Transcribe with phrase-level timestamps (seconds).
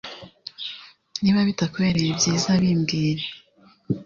[1.21, 3.23] Niba bitakubereye byiza bimbwire